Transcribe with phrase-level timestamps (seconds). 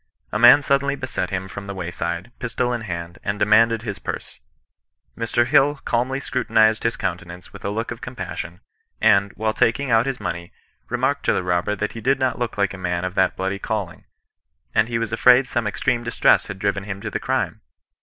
[0.31, 4.39] A man suddenly beset him from the wayside, pistol in hand, and demanded his purse.
[5.15, 5.45] Mr.
[5.45, 8.61] HUl calmly scrutinized his countenance with a look of compassion,
[8.99, 10.51] and, while taking out his money,
[10.89, 13.59] remarked to the robber that he did not look like a man of that bloody
[13.59, 14.05] calling,
[14.73, 17.61] and he was afraid some extreme distress had driven him to the crime.